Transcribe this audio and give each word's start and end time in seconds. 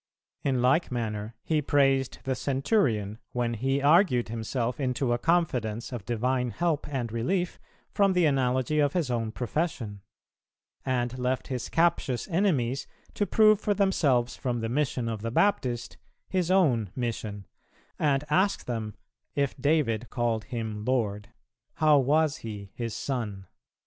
In 0.41 0.63
like 0.63 0.91
manner 0.91 1.35
He 1.43 1.61
praised 1.61 2.17
the 2.23 2.33
centurion 2.33 3.19
when 3.33 3.53
he 3.53 3.83
argued 3.83 4.29
himself 4.29 4.79
into 4.79 5.13
a 5.13 5.19
confidence 5.19 5.91
of 5.91 6.05
divine 6.05 6.49
help 6.49 6.87
and 6.89 7.11
relief 7.11 7.59
from 7.91 8.13
the 8.13 8.25
analogy 8.25 8.79
of 8.79 8.93
his 8.93 9.11
own 9.11 9.31
profession; 9.31 10.01
and 10.83 11.19
left 11.19 11.49
his 11.49 11.69
captious 11.69 12.27
enemies 12.29 12.87
to 13.13 13.27
prove 13.27 13.59
for 13.61 13.75
themselves 13.75 14.35
from 14.35 14.61
the 14.61 14.69
mission 14.69 15.07
of 15.07 15.21
the 15.21 15.29
Baptist 15.29 15.97
His 16.27 16.49
own 16.49 16.89
mission; 16.95 17.45
and 17.99 18.23
asked 18.27 18.65
them 18.65 18.95
"if 19.35 19.55
David 19.55 20.09
called 20.09 20.45
Him 20.45 20.83
Lord, 20.83 21.29
how 21.75 21.99
was 21.99 22.37
He 22.37 22.71
his 22.73 22.95
Son?" 22.95 23.45